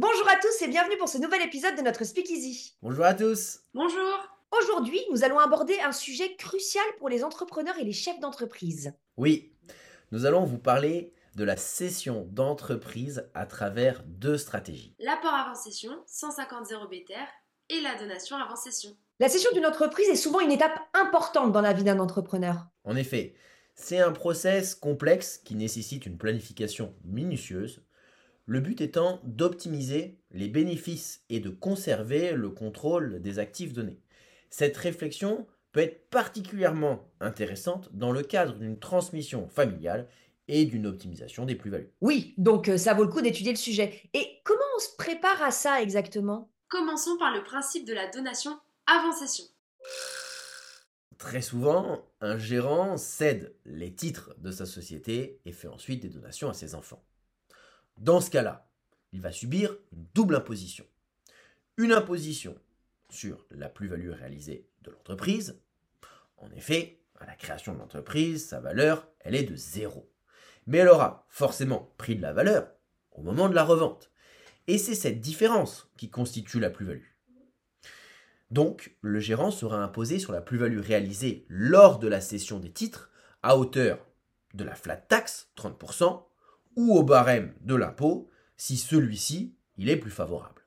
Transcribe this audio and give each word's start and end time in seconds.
Bonjour 0.00 0.28
à 0.28 0.36
tous 0.36 0.62
et 0.62 0.68
bienvenue 0.68 0.96
pour 0.96 1.08
ce 1.08 1.18
nouvel 1.18 1.42
épisode 1.42 1.74
de 1.74 1.82
notre 1.82 2.04
Speakeasy. 2.04 2.76
Bonjour 2.82 3.04
à 3.04 3.14
tous. 3.14 3.64
Bonjour. 3.74 4.28
Aujourd'hui, 4.56 5.00
nous 5.10 5.24
allons 5.24 5.40
aborder 5.40 5.76
un 5.80 5.90
sujet 5.90 6.36
crucial 6.36 6.84
pour 6.98 7.08
les 7.08 7.24
entrepreneurs 7.24 7.76
et 7.80 7.84
les 7.84 7.92
chefs 7.92 8.20
d'entreprise. 8.20 8.92
Oui, 9.16 9.56
nous 10.12 10.24
allons 10.24 10.44
vous 10.44 10.58
parler 10.58 11.14
de 11.34 11.42
la 11.42 11.56
cession 11.56 12.28
d'entreprise 12.30 13.28
à 13.34 13.44
travers 13.44 14.04
deux 14.06 14.38
stratégies. 14.38 14.94
L'apport 15.00 15.34
avant 15.34 15.56
session, 15.56 15.90
150 16.06 16.66
0 16.66 16.86
BTR, 16.86 17.26
et 17.68 17.80
la 17.80 17.96
donation 17.96 18.36
avant 18.36 18.54
session. 18.54 18.96
La 19.18 19.28
cession 19.28 19.50
d'une 19.52 19.66
entreprise 19.66 20.08
est 20.08 20.14
souvent 20.14 20.38
une 20.38 20.52
étape 20.52 20.78
importante 20.94 21.50
dans 21.50 21.60
la 21.60 21.72
vie 21.72 21.82
d'un 21.82 21.98
entrepreneur. 21.98 22.68
En 22.84 22.94
effet, 22.94 23.34
c'est 23.74 23.98
un 23.98 24.12
process 24.12 24.76
complexe 24.76 25.38
qui 25.38 25.56
nécessite 25.56 26.06
une 26.06 26.18
planification 26.18 26.94
minutieuse, 27.04 27.82
le 28.48 28.60
but 28.60 28.80
étant 28.80 29.20
d'optimiser 29.24 30.16
les 30.30 30.48
bénéfices 30.48 31.22
et 31.28 31.38
de 31.38 31.50
conserver 31.50 32.32
le 32.32 32.48
contrôle 32.48 33.20
des 33.20 33.38
actifs 33.38 33.74
donnés. 33.74 34.00
Cette 34.48 34.76
réflexion 34.78 35.46
peut 35.72 35.80
être 35.80 36.08
particulièrement 36.08 37.06
intéressante 37.20 37.90
dans 37.92 38.10
le 38.10 38.22
cadre 38.22 38.54
d'une 38.54 38.78
transmission 38.78 39.48
familiale 39.48 40.08
et 40.48 40.64
d'une 40.64 40.86
optimisation 40.86 41.44
des 41.44 41.56
plus-values. 41.56 41.92
Oui, 42.00 42.32
donc 42.38 42.70
euh, 42.70 42.78
ça 42.78 42.94
vaut 42.94 43.04
le 43.04 43.10
coup 43.10 43.20
d'étudier 43.20 43.52
le 43.52 43.58
sujet. 43.58 44.08
Et 44.14 44.40
comment 44.44 44.60
on 44.76 44.80
se 44.80 44.96
prépare 44.96 45.42
à 45.42 45.50
ça 45.50 45.82
exactement? 45.82 46.50
Commençons 46.68 47.18
par 47.18 47.34
le 47.34 47.44
principe 47.44 47.86
de 47.86 47.92
la 47.92 48.08
donation 48.08 48.58
avant 48.86 49.12
session. 49.12 49.44
Très 51.18 51.42
souvent, 51.42 52.02
un 52.22 52.38
gérant 52.38 52.96
cède 52.96 53.54
les 53.66 53.92
titres 53.92 54.34
de 54.38 54.50
sa 54.50 54.64
société 54.64 55.38
et 55.44 55.52
fait 55.52 55.68
ensuite 55.68 56.00
des 56.00 56.08
donations 56.08 56.48
à 56.48 56.54
ses 56.54 56.74
enfants. 56.74 57.04
Dans 57.98 58.20
ce 58.20 58.30
cas-là, 58.30 58.70
il 59.12 59.20
va 59.20 59.32
subir 59.32 59.76
une 59.92 60.06
double 60.14 60.36
imposition. 60.36 60.86
Une 61.76 61.92
imposition 61.92 62.56
sur 63.10 63.44
la 63.50 63.68
plus-value 63.68 64.10
réalisée 64.10 64.68
de 64.82 64.92
l'entreprise. 64.92 65.60
En 66.36 66.48
effet, 66.52 67.00
à 67.18 67.26
la 67.26 67.34
création 67.34 67.74
de 67.74 67.78
l'entreprise, 67.78 68.46
sa 68.46 68.60
valeur, 68.60 69.08
elle 69.18 69.34
est 69.34 69.42
de 69.42 69.56
zéro. 69.56 70.08
Mais 70.66 70.78
elle 70.78 70.88
aura 70.88 71.26
forcément 71.28 71.92
pris 71.98 72.14
de 72.14 72.22
la 72.22 72.32
valeur 72.32 72.68
au 73.10 73.22
moment 73.22 73.48
de 73.48 73.54
la 73.56 73.64
revente. 73.64 74.12
Et 74.68 74.78
c'est 74.78 74.94
cette 74.94 75.20
différence 75.20 75.90
qui 75.96 76.08
constitue 76.08 76.60
la 76.60 76.70
plus-value. 76.70 77.02
Donc, 78.52 78.96
le 79.00 79.18
gérant 79.18 79.50
sera 79.50 79.82
imposé 79.82 80.20
sur 80.20 80.32
la 80.32 80.40
plus-value 80.40 80.78
réalisée 80.78 81.46
lors 81.48 81.98
de 81.98 82.06
la 82.06 82.20
cession 82.20 82.60
des 82.60 82.70
titres 82.70 83.10
à 83.42 83.56
hauteur 83.58 84.06
de 84.54 84.62
la 84.62 84.76
flat 84.76 84.96
tax, 84.96 85.50
30%, 85.56 86.27
ou 86.78 86.96
au 86.96 87.02
barème 87.02 87.52
de 87.62 87.74
l'impôt, 87.74 88.30
si 88.56 88.76
celui-ci 88.76 89.52
il 89.78 89.88
est 89.88 89.96
plus 89.96 90.12
favorable. 90.12 90.62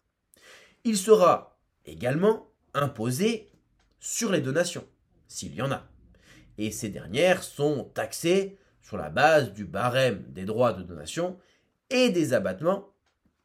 Il 0.83 0.97
sera 0.97 1.57
également 1.85 2.51
imposé 2.73 3.49
sur 4.01 4.29
les 4.29 4.41
donations, 4.41 4.85
s'il 5.29 5.55
y 5.55 5.61
en 5.61 5.71
a. 5.71 5.87
Et 6.57 6.69
ces 6.71 6.89
dernières 6.89 7.43
sont 7.43 7.85
taxées 7.93 8.57
sur 8.81 8.97
la 8.97 9.09
base 9.09 9.53
du 9.53 9.63
barème 9.63 10.25
des 10.27 10.43
droits 10.43 10.73
de 10.73 10.83
donation 10.83 11.39
et 11.89 12.09
des 12.09 12.33
abattements 12.33 12.89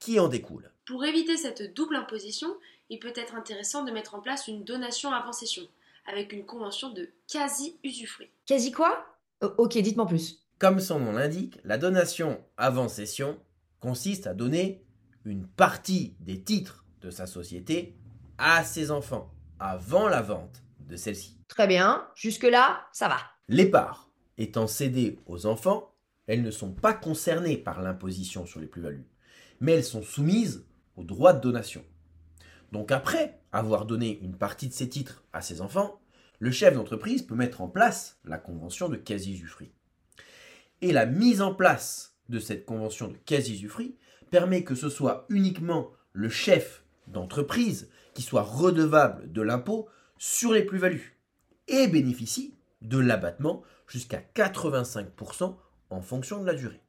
qui 0.01 0.19
en 0.19 0.27
découlent. 0.27 0.73
Pour 0.87 1.05
éviter 1.05 1.37
cette 1.37 1.73
double 1.73 1.95
imposition, 1.95 2.49
il 2.91 2.99
peut 2.99 3.13
être 3.15 3.37
intéressant 3.37 3.85
de 3.85 3.93
mettre 3.93 4.17
en 4.17 4.21
place 4.21 4.49
une 4.49 4.65
donation 4.65 5.13
avant 5.13 5.33
session, 5.33 5.69
avec 6.05 6.33
une 6.33 6.45
convention 6.45 6.91
de 6.91 7.11
quasi-usufruit. 7.29 8.31
Quasi 8.45 8.73
quoi? 8.73 9.07
Euh, 9.45 9.51
Ok, 9.57 9.79
dites-moi 9.79 10.07
plus. 10.07 10.45
Comme 10.59 10.81
son 10.81 11.01
nom 11.01 11.13
l'indique, 11.13 11.59
la 11.65 11.77
donation 11.77 12.43
avant 12.57 12.89
cession 12.89 13.39
consiste 13.79 14.27
à 14.27 14.33
donner 14.33 14.87
une 15.27 15.47
partie 15.47 16.17
des 16.21 16.41
titres 16.43 16.87
de 17.03 17.11
sa 17.11 17.27
société 17.27 17.95
à 18.39 18.65
ses 18.65 18.91
enfants 18.91 19.35
avant 19.59 20.09
la 20.09 20.23
vente 20.23 20.63
de 20.81 20.97
celle-ci. 20.97 21.39
Très 21.49 21.67
bien, 21.67 22.09
jusque-là, 22.15 22.87
ça 22.93 23.07
va. 23.09 23.19
Les 23.49 23.67
parts 23.67 24.11
étant 24.39 24.67
cédées 24.67 25.19
aux 25.27 25.45
enfants, 25.45 25.95
elles 26.27 26.43
ne 26.43 26.51
sont 26.51 26.73
pas 26.73 26.95
concernées 26.95 27.59
par 27.59 27.83
l'imposition 27.83 28.47
sur 28.47 28.59
les 28.59 28.67
plus-values, 28.67 29.07
mais 29.61 29.73
elles 29.73 29.85
sont 29.85 30.03
soumises 30.03 30.65
au 30.97 31.05
droit 31.05 31.35
de 31.35 31.41
donation. 31.41 31.85
Donc 32.73 32.93
après 32.93 33.43
avoir 33.53 33.85
donné 33.85 34.19
une 34.23 34.39
partie 34.39 34.69
de 34.69 34.73
ses 34.73 34.89
titres 34.89 35.23
à 35.35 35.43
ses 35.43 35.61
enfants, 35.61 36.01
le 36.39 36.51
chef 36.51 36.73
d'entreprise 36.73 37.23
peut 37.23 37.35
mettre 37.35 37.61
en 37.61 37.69
place 37.69 38.19
la 38.25 38.39
convention 38.39 38.89
de 38.89 38.97
quasi-usufruit. 38.97 39.76
Et 40.83 40.93
la 40.93 41.07
mise 41.07 41.43
en 41.43 41.55
place 41.55 42.15
de 42.29 42.39
cette 42.39 42.67
convention 42.67 43.09
de 43.09 43.17
quasi-usufruit 43.17 43.97
permet 44.31 44.65
que 44.65 44.75
ce 44.75 44.89
soit 44.89 45.27
uniquement 45.29 45.91
le 46.13 46.29
chef 46.29 46.85
d'entreprise 47.07 47.89
qui 48.15 48.23
soit 48.23 48.43
redevable 48.43 49.31
de 49.33 49.43
l'impôt 49.43 49.89
sur 50.19 50.53
les 50.53 50.63
plus-values 50.63 51.19
et 51.69 51.87
bénéficie 51.89 52.55
de 52.83 52.99
l'abattement 52.99 53.63
jusqu'à 53.87 54.23
85% 54.35 55.57
en 55.91 56.01
fonction 56.01 56.41
de 56.41 56.47
la 56.47 56.55
durée. 56.55 56.81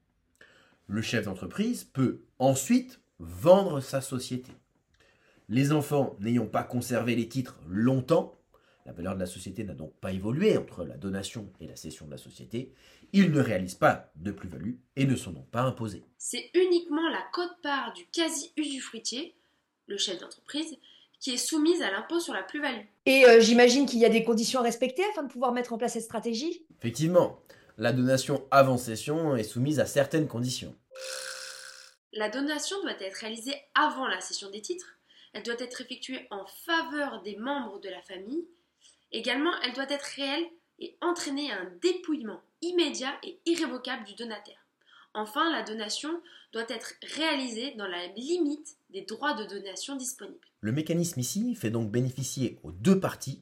Le 0.87 1.01
chef 1.01 1.25
d'entreprise 1.25 1.83
peut 1.83 2.21
ensuite 2.39 3.01
vendre 3.19 3.79
sa 3.81 4.01
société. 4.01 4.51
Les 5.49 5.71
enfants 5.71 6.15
n'ayant 6.19 6.45
pas 6.45 6.63
conservé 6.63 7.15
les 7.15 7.27
titres 7.27 7.59
longtemps, 7.67 8.35
la 8.87 8.93
valeur 8.93 9.15
de 9.15 9.19
la 9.19 9.25
société 9.25 9.65
n'a 9.65 9.73
donc 9.73 9.93
pas 9.99 10.13
évolué 10.13 10.57
entre 10.57 10.85
la 10.85 10.95
donation 10.95 11.51
et 11.59 11.67
la 11.67 11.75
cession 11.75 12.05
de 12.05 12.11
la 12.11 12.17
société, 12.17 12.73
ils 13.11 13.31
ne 13.31 13.41
réalisent 13.41 13.75
pas 13.75 14.09
de 14.15 14.31
plus-value 14.31 14.75
et 14.95 15.05
ne 15.05 15.17
sont 15.17 15.31
donc 15.31 15.49
pas 15.51 15.61
imposés. 15.61 16.05
C'est 16.17 16.49
uniquement 16.53 17.09
la 17.09 17.21
cote-part 17.33 17.91
du 17.93 18.05
quasi-usufruitier, 18.07 19.35
le 19.87 19.97
chef 19.97 20.19
d'entreprise, 20.19 20.77
qui 21.19 21.31
est 21.31 21.37
soumise 21.37 21.81
à 21.81 21.91
l'impôt 21.91 22.21
sur 22.21 22.33
la 22.33 22.43
plus-value. 22.43 22.85
Et 23.05 23.25
euh, 23.25 23.41
j'imagine 23.41 23.85
qu'il 23.85 23.99
y 23.99 24.05
a 24.05 24.09
des 24.09 24.23
conditions 24.23 24.61
à 24.61 24.63
respecter 24.63 25.03
afin 25.11 25.23
de 25.23 25.31
pouvoir 25.31 25.51
mettre 25.51 25.73
en 25.73 25.77
place 25.77 25.93
cette 25.93 26.03
stratégie? 26.03 26.65
Effectivement, 26.79 27.41
la 27.77 27.91
donation 27.91 28.47
avant 28.51 28.77
cession 28.77 29.35
est 29.35 29.43
soumise 29.43 29.81
à 29.81 29.85
certaines 29.85 30.29
conditions. 30.29 30.73
La 32.13 32.29
donation 32.29 32.81
doit 32.83 32.99
être 33.01 33.15
réalisée 33.15 33.55
avant 33.75 34.07
la 34.07 34.21
cession 34.21 34.49
des 34.49 34.61
titres. 34.61 34.97
Elle 35.33 35.43
doit 35.43 35.59
être 35.59 35.81
effectuée 35.81 36.25
en 36.31 36.45
faveur 36.45 37.21
des 37.23 37.35
membres 37.35 37.81
de 37.81 37.89
la 37.89 38.01
famille. 38.01 38.47
Également, 39.11 39.51
elle 39.63 39.73
doit 39.73 39.89
être 39.89 40.15
réelle 40.15 40.45
et 40.79 40.97
entraîner 41.01 41.51
un 41.51 41.71
dépouillement 41.81 42.41
immédiat 42.61 43.13
et 43.23 43.39
irrévocable 43.45 44.03
du 44.05 44.15
donataire. 44.15 44.65
Enfin, 45.13 45.51
la 45.51 45.63
donation 45.63 46.21
doit 46.53 46.69
être 46.69 46.93
réalisée 47.15 47.73
dans 47.75 47.87
la 47.87 48.07
limite 48.07 48.77
des 48.89 49.01
droits 49.01 49.33
de 49.33 49.45
donation 49.45 49.95
disponibles. 49.95 50.47
Le 50.61 50.71
mécanisme 50.71 51.19
ici 51.19 51.55
fait 51.55 51.69
donc 51.69 51.91
bénéficier 51.91 52.59
aux 52.63 52.71
deux 52.71 52.99
parties, 52.99 53.41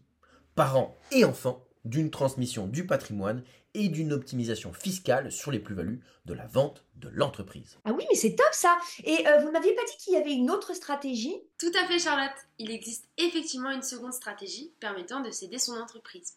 parents 0.55 0.97
et 1.11 1.25
enfants, 1.25 1.64
d'une 1.85 2.11
transmission 2.11 2.67
du 2.67 2.85
patrimoine 2.85 3.43
et 3.73 3.89
d'une 3.89 4.13
optimisation 4.13 4.73
fiscale 4.73 5.31
sur 5.31 5.51
les 5.51 5.59
plus-values 5.59 6.01
de 6.25 6.33
la 6.33 6.47
vente 6.47 6.83
de 6.95 7.09
l'entreprise. 7.09 7.77
Ah 7.85 7.91
oui, 7.91 8.05
mais 8.09 8.15
c'est 8.15 8.35
top 8.35 8.53
ça 8.53 8.77
Et 9.03 9.27
euh, 9.27 9.39
vous 9.39 9.51
m'aviez 9.51 9.73
pas 9.75 9.83
dit 9.85 9.97
qu'il 9.99 10.13
y 10.13 10.17
avait 10.17 10.33
une 10.33 10.49
autre 10.49 10.73
stratégie? 10.73 11.35
Tout 11.59 11.71
à 11.79 11.85
fait, 11.85 11.99
Charlotte. 11.99 12.35
Il 12.57 12.71
existe 12.71 13.07
effectivement 13.17 13.71
une 13.71 13.83
seconde 13.83 14.13
stratégie 14.13 14.73
permettant 14.79 15.21
de 15.21 15.29
céder 15.29 15.59
son 15.59 15.73
entreprise. 15.73 16.33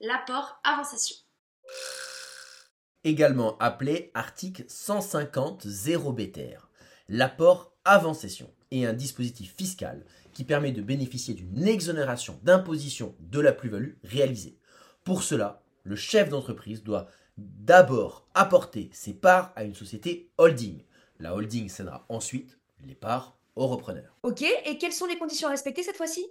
L'apport 0.00 0.60
avant 0.64 0.84
cession. 0.84 1.16
Également 3.04 3.56
appelé 3.58 4.10
article 4.12 4.64
150 4.68 5.66
0 5.66 6.12
BTR, 6.12 6.68
l'apport 7.08 7.72
avant 7.84 8.14
cession 8.14 8.52
est 8.70 8.84
un 8.84 8.92
dispositif 8.92 9.54
fiscal 9.56 10.04
qui 10.32 10.44
permet 10.44 10.72
de 10.72 10.82
bénéficier 10.82 11.34
d'une 11.34 11.66
exonération 11.66 12.38
d'imposition 12.42 13.14
de 13.20 13.40
la 13.40 13.52
plus-value 13.52 13.94
réalisée. 14.04 14.59
Pour 15.10 15.24
cela, 15.24 15.60
le 15.82 15.96
chef 15.96 16.28
d'entreprise 16.28 16.84
doit 16.84 17.08
d'abord 17.36 18.28
apporter 18.32 18.90
ses 18.92 19.12
parts 19.12 19.52
à 19.56 19.64
une 19.64 19.74
société 19.74 20.30
holding. 20.38 20.84
La 21.18 21.34
holding 21.34 21.68
cédera 21.68 22.06
ensuite 22.08 22.60
les 22.86 22.94
parts 22.94 23.36
au 23.56 23.66
repreneur. 23.66 24.16
Ok, 24.22 24.42
et 24.42 24.78
quelles 24.78 24.92
sont 24.92 25.06
les 25.06 25.18
conditions 25.18 25.48
à 25.48 25.50
respecter 25.50 25.82
cette 25.82 25.96
fois-ci? 25.96 26.24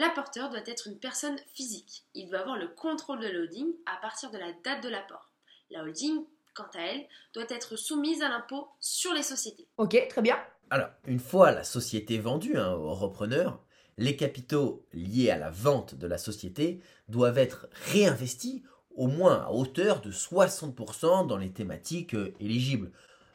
L'apporteur 0.00 0.50
doit 0.50 0.66
être 0.66 0.88
une 0.88 0.98
personne 0.98 1.38
physique. 1.54 2.02
Il 2.14 2.28
doit 2.28 2.40
avoir 2.40 2.56
le 2.56 2.66
contrôle 2.66 3.20
de 3.20 3.28
la 3.28 3.38
holding 3.38 3.72
à 3.86 3.98
partir 4.02 4.32
de 4.32 4.38
la 4.38 4.52
date 4.64 4.82
de 4.82 4.88
l'apport. 4.88 5.30
La 5.70 5.84
holding, 5.84 6.24
quant 6.56 6.70
à 6.74 6.80
elle, 6.80 7.06
doit 7.34 7.46
être 7.50 7.76
soumise 7.76 8.20
à 8.22 8.30
l'impôt 8.30 8.66
sur 8.80 9.14
les 9.14 9.22
sociétés. 9.22 9.68
Ok, 9.76 10.08
très 10.08 10.22
bien. 10.22 10.42
Alors, 10.70 10.88
une 11.06 11.20
fois 11.20 11.52
la 11.52 11.62
société 11.62 12.18
vendue 12.18 12.58
hein, 12.58 12.72
au 12.72 12.92
repreneur, 12.94 13.62
les 13.98 14.16
capitaux 14.16 14.86
liés 14.92 15.30
à 15.30 15.38
la 15.38 15.50
vente 15.50 15.94
de 15.94 16.06
la 16.06 16.18
société 16.18 16.80
doivent 17.08 17.38
être 17.38 17.68
réinvestis 17.92 18.62
au 18.94 19.06
moins 19.06 19.42
à 19.42 19.50
hauteur 19.50 20.00
de 20.00 20.10
60% 20.10 21.26
dans 21.26 21.36
les 21.36 21.50
thématiques 21.50 22.14
euh, 22.14 22.34
éligibles, 22.40 22.90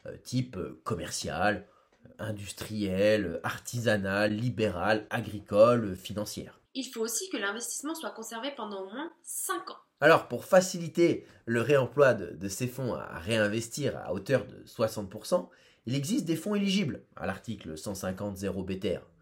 euh, 0.06 0.16
type 0.22 0.56
euh, 0.56 0.80
commercial, 0.84 1.66
industriel, 2.18 3.40
artisanal, 3.42 4.32
libéral, 4.34 5.06
agricole, 5.10 5.96
financière. 5.96 6.60
Il 6.74 6.84
faut 6.84 7.00
aussi 7.00 7.28
que 7.28 7.36
l'investissement 7.36 7.94
soit 7.94 8.10
conservé 8.10 8.50
pendant 8.56 8.82
au 8.82 8.90
moins 8.90 9.10
5 9.22 9.70
ans. 9.70 9.76
Alors, 10.00 10.28
pour 10.28 10.44
faciliter 10.44 11.26
le 11.44 11.60
réemploi 11.60 12.14
de, 12.14 12.36
de 12.36 12.48
ces 12.48 12.68
fonds 12.68 12.94
à 12.94 13.18
réinvestir 13.18 13.96
à 13.96 14.12
hauteur 14.12 14.46
de 14.46 14.62
60%, 14.64 15.48
il 15.86 15.94
existe 15.94 16.24
des 16.24 16.36
fonds 16.36 16.54
éligibles 16.54 17.02
à 17.16 17.26
l'article 17.26 17.74
150.0 17.74 18.64
BTR 18.64 18.86
euh, 18.86 19.17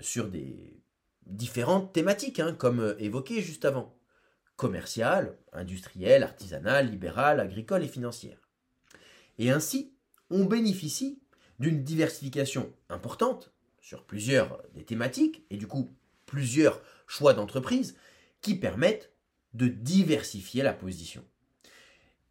sur 0.00 0.28
des 0.28 0.80
différentes 1.26 1.92
thématiques, 1.92 2.40
hein, 2.40 2.54
comme 2.54 2.80
euh, 2.80 2.94
évoqué 2.98 3.40
juste 3.40 3.64
avant 3.64 3.96
commerciale, 4.56 5.38
industrielle, 5.52 6.22
artisanale, 6.22 6.90
libérale, 6.90 7.40
agricole 7.40 7.82
et 7.82 7.88
financière. 7.88 8.48
Et 9.38 9.50
ainsi, 9.50 9.94
on 10.28 10.44
bénéficie 10.44 11.22
d'une 11.58 11.82
diversification 11.82 12.72
importante 12.90 13.52
sur 13.80 14.04
plusieurs 14.04 14.62
des 14.74 14.84
thématiques 14.84 15.44
et 15.50 15.56
du 15.56 15.66
coup 15.66 15.88
plusieurs 16.26 16.82
choix 17.06 17.32
d'entreprise 17.32 17.96
qui 18.42 18.54
permettent 18.54 19.12
de 19.54 19.66
diversifier 19.66 20.62
la 20.62 20.74
position. 20.74 21.24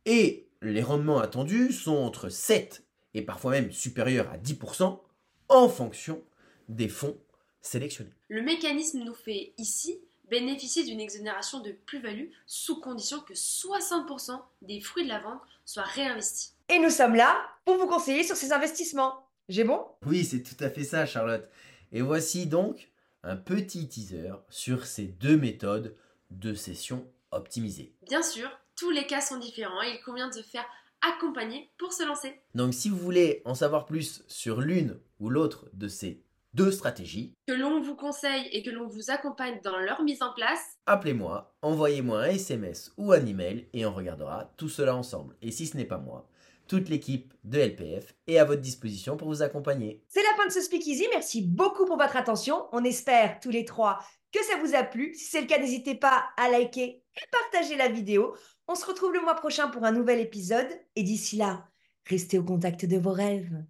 Et 0.05 0.47
les 0.61 0.83
rendements 0.83 1.19
attendus 1.19 1.73
sont 1.73 1.97
entre 1.97 2.29
7 2.29 2.85
et 3.15 3.23
parfois 3.23 3.51
même 3.51 3.71
supérieurs 3.71 4.29
à 4.29 4.37
10% 4.37 5.01
en 5.49 5.69
fonction 5.69 6.21
des 6.69 6.89
fonds 6.89 7.17
sélectionnés. 7.61 8.13
Le 8.27 8.41
mécanisme 8.41 8.99
nous 8.99 9.13
fait 9.13 9.53
ici 9.57 9.99
bénéficier 10.29 10.83
d'une 10.83 10.99
exonération 10.99 11.59
de 11.59 11.71
plus-value 11.71 12.29
sous 12.45 12.79
condition 12.79 13.19
que 13.21 13.33
60% 13.33 14.39
des 14.61 14.79
fruits 14.79 15.03
de 15.03 15.09
la 15.09 15.19
vente 15.19 15.41
soient 15.65 15.83
réinvestis. 15.83 16.53
Et 16.69 16.79
nous 16.79 16.91
sommes 16.91 17.15
là 17.15 17.49
pour 17.65 17.77
vous 17.77 17.87
conseiller 17.87 18.23
sur 18.23 18.35
ces 18.35 18.53
investissements. 18.53 19.27
J'ai 19.49 19.63
bon? 19.63 19.83
Oui, 20.05 20.23
c'est 20.23 20.43
tout 20.43 20.63
à 20.63 20.69
fait 20.69 20.83
ça, 20.83 21.05
Charlotte. 21.05 21.49
Et 21.91 22.01
voici 22.01 22.45
donc 22.45 22.91
un 23.23 23.35
petit 23.35 23.87
teaser 23.87 24.31
sur 24.49 24.85
ces 24.85 25.05
deux 25.05 25.37
méthodes 25.37 25.95
de 26.29 26.53
session 26.53 27.07
optimisée. 27.31 27.93
Bien 28.07 28.21
sûr, 28.21 28.49
tous 28.75 28.91
les 28.91 29.07
cas 29.07 29.21
sont 29.21 29.39
différents 29.39 29.81
et 29.81 29.95
il 29.95 30.03
convient 30.03 30.29
de 30.29 30.33
se 30.33 30.43
faire 30.43 30.65
accompagner 31.01 31.69
pour 31.77 31.93
se 31.93 32.03
lancer. 32.03 32.39
Donc 32.55 32.73
si 32.73 32.89
vous 32.89 32.97
voulez 32.97 33.41
en 33.45 33.55
savoir 33.55 33.85
plus 33.85 34.23
sur 34.27 34.61
l'une 34.61 34.99
ou 35.19 35.29
l'autre 35.29 35.67
de 35.73 35.87
ces 35.87 36.21
deux 36.53 36.71
stratégies, 36.71 37.33
Que 37.47 37.53
l'on 37.53 37.81
vous 37.81 37.95
conseille 37.95 38.47
et 38.51 38.63
que 38.63 38.69
l'on 38.69 38.87
vous 38.87 39.11
accompagne 39.11 39.59
dans 39.63 39.77
leur 39.77 40.01
mise 40.01 40.21
en 40.21 40.33
place, 40.33 40.77
appelez-moi, 40.85 41.55
envoyez-moi 41.61 42.23
un 42.23 42.29
SMS 42.29 42.91
ou 42.97 43.11
un 43.11 43.25
email 43.25 43.67
et 43.73 43.85
on 43.85 43.93
regardera 43.93 44.51
tout 44.57 44.69
cela 44.69 44.95
ensemble. 44.95 45.35
Et 45.41 45.51
si 45.51 45.67
ce 45.67 45.77
n'est 45.77 45.85
pas 45.85 45.99
moi, 45.99 46.27
toute 46.67 46.89
l'équipe 46.89 47.33
de 47.43 47.59
LPF 47.59 48.15
est 48.27 48.37
à 48.37 48.45
votre 48.45 48.61
disposition 48.61 49.17
pour 49.17 49.27
vous 49.27 49.41
accompagner. 49.41 50.03
C'est 50.07 50.21
la 50.21 50.37
fin 50.37 50.47
de 50.47 50.51
ce 50.51 50.61
speakeasy. 50.61 51.07
Merci 51.11 51.41
beaucoup 51.41 51.85
pour 51.85 51.97
votre 51.97 52.15
attention. 52.15 52.67
On 52.71 52.83
espère 52.83 53.39
tous 53.39 53.49
les 53.49 53.65
trois 53.65 53.99
que 54.31 54.43
ça 54.43 54.57
vous 54.63 54.75
a 54.75 54.83
plu. 54.83 55.15
Si 55.15 55.25
c'est 55.25 55.41
le 55.41 55.47
cas, 55.47 55.57
n'hésitez 55.59 55.95
pas 55.95 56.25
à 56.37 56.49
liker 56.49 57.03
et 57.15 57.27
partager 57.31 57.75
la 57.75 57.89
vidéo. 57.89 58.35
On 58.67 58.75
se 58.75 58.85
retrouve 58.85 59.13
le 59.13 59.21
mois 59.21 59.33
prochain 59.33 59.69
pour 59.69 59.83
un 59.83 59.91
nouvel 59.91 60.19
épisode. 60.19 60.67
Et 60.95 61.01
d'ici 61.01 61.37
là, 61.37 61.67
restez 62.05 62.37
au 62.37 62.43
contact 62.43 62.85
de 62.85 62.97
vos 62.97 63.13
rêves. 63.13 63.63